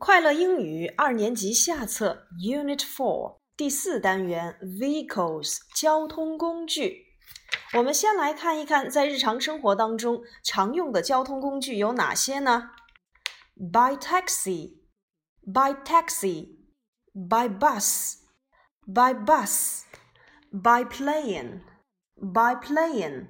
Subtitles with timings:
[0.00, 7.06] 快乐英语二年级下册 Unit Four 第四单元 Vehicles 交通工具。
[7.72, 12.70] 我们先来看一看，在日常生活当中常用的交通工具有哪些呢？
[13.56, 14.80] By taxi,
[15.42, 16.58] by taxi,
[17.12, 18.16] by bus,
[18.86, 19.82] by bus,
[20.50, 21.62] by plane,
[22.16, 23.28] by plane,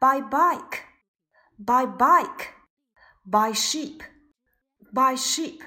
[0.00, 0.80] by bike,
[1.58, 2.54] by bike,
[3.24, 4.00] by sheep,
[4.92, 5.60] by sheep。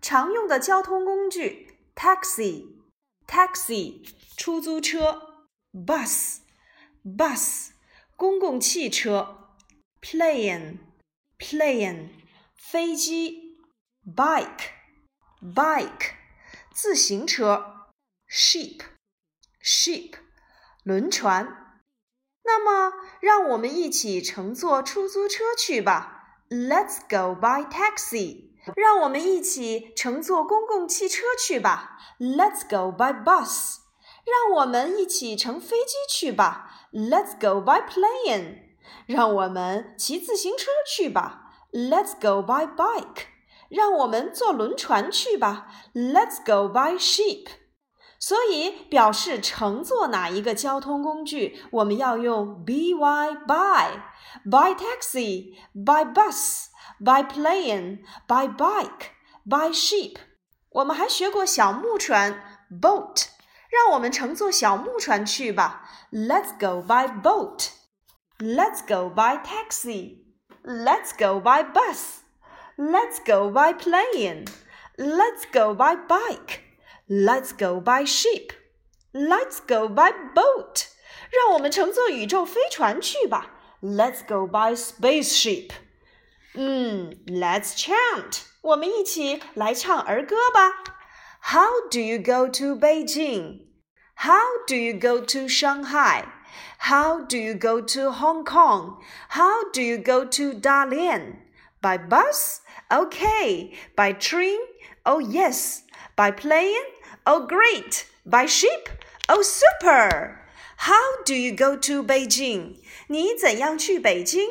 [0.00, 7.68] 常用的交通工具：taxi，taxi，出租车；bus，bus，
[8.16, 9.50] 公共汽车
[10.00, 12.08] ；plane，plane，
[12.56, 13.58] 飞机
[14.16, 16.14] ；bike，bike，
[16.72, 17.90] 自行车
[18.28, 20.14] ；ship，ship，
[20.82, 21.56] 轮船。
[22.42, 26.38] 那么，让我们一起乘坐出租车去吧。
[26.48, 28.49] Let's go by taxi.
[28.76, 31.98] 让我们一起乘坐公共汽车去吧。
[32.18, 33.76] Let's go by bus。
[34.24, 36.88] 让我们一起乘飞机去吧。
[36.92, 38.70] Let's go by plane。
[39.06, 41.52] 让我们骑自行车去吧。
[41.72, 43.26] Let's go by bike。
[43.68, 45.68] 让我们坐轮船去吧。
[45.94, 47.46] Let's go by ship。
[48.18, 52.94] 所以，表示乘坐哪一个交通工具，我们要用 by
[53.46, 54.02] by
[54.44, 56.66] by taxi by bus。
[56.99, 59.11] by plane, by bike,
[59.45, 60.17] by ship。
[60.69, 63.27] 我们还学过小木船 boat，
[63.69, 65.89] 让我们乘坐小木船去吧。
[66.11, 67.69] Let's go by boat.
[68.39, 70.25] Let's go by taxi.
[70.63, 72.21] Let's go by bus.
[72.77, 74.45] Let's go by plane.
[74.97, 76.61] Let's go by bike.
[77.07, 78.51] Let's go by ship.
[79.13, 80.87] Let's go by boat.
[81.31, 83.51] 让我们乘坐宇宙飞船去吧。
[83.81, 85.71] Let's go by spaceship.
[86.53, 90.71] 嗯，Let's chant，我们一起来唱儿歌吧。
[91.41, 93.67] How do you go to Beijing?
[94.15, 96.23] How do you go to Shanghai?
[96.79, 99.01] How do you go to Hong Kong?
[99.29, 101.39] How do you go to Dalian?
[101.81, 102.61] By bus?
[102.89, 103.73] Okay.
[103.95, 104.59] By train?
[105.05, 105.83] Oh yes.
[106.15, 106.85] By plane?
[107.25, 108.05] Oh great.
[108.25, 108.89] By ship?
[109.27, 110.39] Oh super.
[110.77, 112.77] How do you go to Beijing?
[113.07, 114.47] 你怎样去北京？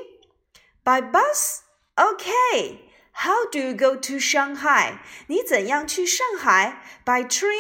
[0.85, 1.61] By bus?
[1.99, 2.81] Okay.
[3.13, 4.99] How do you go to Shanghai?
[5.29, 6.83] 你怎样去上海？
[7.05, 7.55] By train?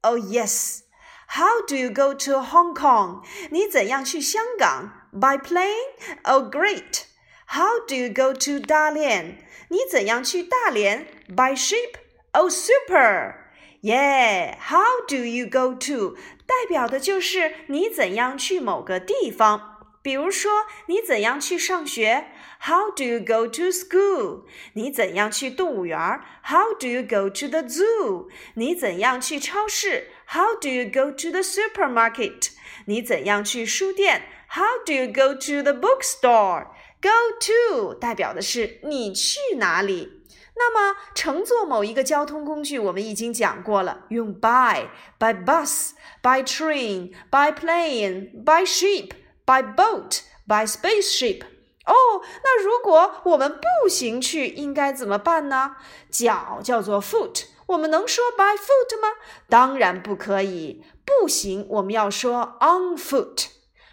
[0.00, 0.80] Oh yes.
[1.26, 3.22] How do you go to Hong Kong?
[3.50, 4.92] 你怎样去香港？
[5.12, 5.92] By plane?
[6.22, 7.04] Oh great.
[7.46, 9.36] How do you go to Dalian?
[9.68, 11.06] 你怎样去大连？
[11.28, 11.96] By ship?
[12.32, 13.34] Oh super.
[13.82, 14.56] Yeah.
[14.58, 16.16] How do you go to?
[16.46, 19.77] 代表的就是你怎样去某个地方。
[20.09, 22.31] 比如说，你怎样去上学
[22.61, 24.45] ？How do you go to school？
[24.73, 25.99] 你怎样去动物园
[26.45, 28.27] ？How do you go to the zoo？
[28.55, 32.53] 你怎样去超市？How do you go to the supermarket？
[32.85, 37.09] 你怎样去书店？How do you go to the bookstore？Go
[37.39, 40.23] to 代表的是你去哪里。
[40.55, 49.11] 那么，乘坐某一个交通工具，我们已经讲过了，用 by，by bus，by train，by plane，by ship。
[49.49, 51.41] By boat, by spaceship。
[51.87, 55.77] 哦，那如果我们步行去，应该怎么办呢？
[56.11, 59.07] 脚叫做 foot，我们能说 by foot 吗？
[59.49, 60.83] 当然不可以。
[61.03, 63.47] 步行我们要说 on foot。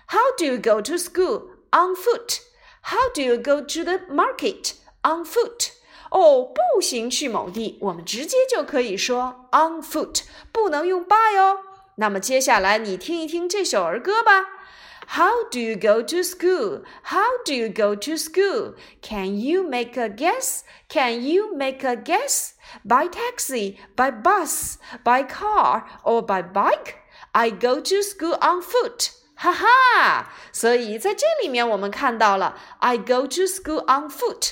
[0.08, 1.44] How do you go to school?
[1.70, 2.40] On foot.
[2.82, 4.74] How do you go to the market?
[5.00, 5.70] On foot.
[6.10, 10.20] 哦，步行去某地，我们直接就可以说 on foot，
[10.52, 11.60] 不能用 by 哦。
[11.96, 14.44] 那么接下来你听一听这首儿歌吧。
[15.07, 16.83] How do you go to school?
[17.03, 18.75] How do you go to school?
[19.01, 20.63] Can you make a guess?
[20.87, 22.53] Can you make a guess?
[22.85, 26.95] By taxi, by bus, by car, or by bike?
[27.33, 29.11] I go to school on foot.
[29.35, 34.51] 哈哈，所以在这里面我们看到了 I go to school on foot.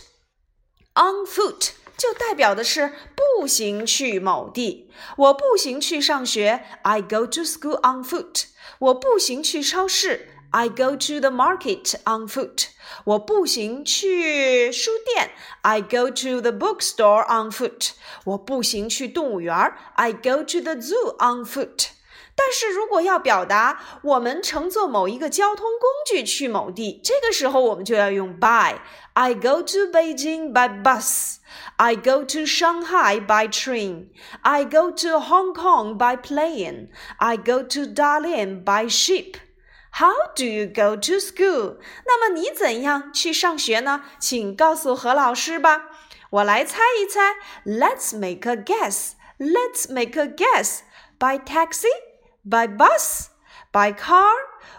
[0.95, 4.91] On foot 就代表的是步行去某地。
[5.15, 8.45] 我步行去上学，I go to school on foot。
[8.80, 10.27] 我步行去超市。
[10.53, 12.69] I go to the market on foot.
[13.03, 15.30] 我步行去书店。
[15.62, 17.91] I go to the bookstore on foot.
[18.24, 19.56] 我步行去动物园。
[19.94, 21.89] I go to the zoo on foot.
[22.36, 31.36] 但是如果要表达我们乘坐某一个交通工具去某地，这个时候我们就要用 by。I go to Beijing by bus.
[31.75, 34.07] I go to Shanghai by train.
[34.41, 36.88] I go to Hong Kong by plane.
[37.18, 39.36] I go to Dalian by ship.
[39.96, 41.76] How do you go to school？
[42.05, 44.02] 那么你怎样去上学呢？
[44.19, 45.91] 请告诉何老师吧。
[46.31, 47.37] 我来猜一猜。
[47.64, 49.12] Let's make a guess.
[49.38, 50.81] Let's make a guess.
[51.19, 51.93] By taxi,
[52.44, 53.29] by bus,
[53.73, 54.32] by car,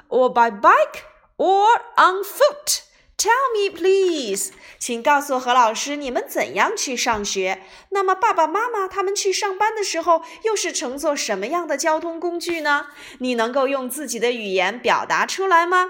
[0.10, 1.04] or by bike,
[1.38, 2.84] or on foot.
[3.18, 7.64] Tell me, please，请告诉何老师，你们怎样去上学？
[7.90, 12.88] 那么爸爸妈妈他们去上班的时候，又是乘坐什么样的交通工具呢？
[13.20, 15.88] 你能够用自己的语言表达出来吗？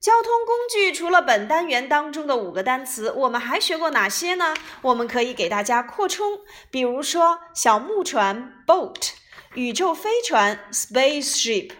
[0.00, 4.54] 交通工具除了本单元当中的五个单词，我们还学过哪些呢？
[4.82, 6.40] 我们可以给大家扩充，
[6.70, 9.10] 比如说小木船 （boat）、
[9.54, 11.70] 宇宙飞船 （spaceship）、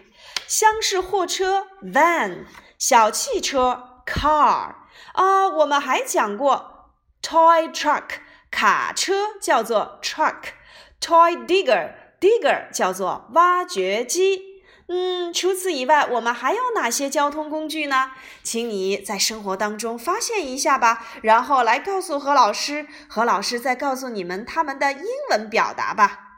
[0.47, 2.45] 厢式货车 （van）、
[2.77, 3.88] 小汽车。
[4.09, 4.73] Car
[5.13, 6.89] 啊，我们还讲过
[7.21, 8.05] toy truck
[8.49, 14.47] 卡车叫做 truck，toy digger digger 叫做挖掘机。
[14.91, 18.11] 嗯，除此以外，我们还有哪些交通工具呢？
[18.41, 26.28] 请你在生活当中发现一下吧，然后来告诉何老师，何老师再告诉你们他们的英文表达吧。